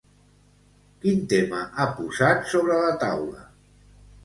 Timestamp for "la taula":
2.87-3.49